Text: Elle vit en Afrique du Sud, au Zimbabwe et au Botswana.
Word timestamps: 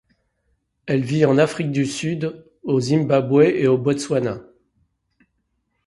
Elle 0.87 1.03
vit 1.03 1.25
en 1.25 1.37
Afrique 1.37 1.71
du 1.71 1.85
Sud, 1.85 2.43
au 2.63 2.79
Zimbabwe 2.79 3.43
et 3.43 3.67
au 3.67 3.77
Botswana. 3.77 4.39